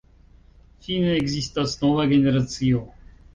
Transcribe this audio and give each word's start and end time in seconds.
Fine 0.85 1.11
ekzistas 1.17 1.75
nova 1.83 2.07
generacio. 2.15 2.83